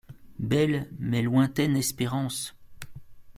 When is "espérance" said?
1.77-2.55